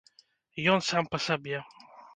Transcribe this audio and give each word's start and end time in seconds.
Ён 0.77 0.87
сам 0.89 1.03
па 1.13 1.17
сабе. 1.29 1.57